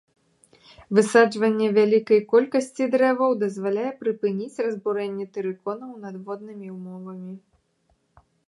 Высаджванне 0.99 1.67
вялікай 1.77 2.19
колькасці 2.31 2.83
дрэваў 2.97 3.31
дазваляе 3.43 3.91
прыпыніць 4.01 4.61
разбурэнне 4.69 5.25
тэрыконаў 5.39 5.91
надворнымі 6.07 6.67
ўмовамі. 6.79 7.33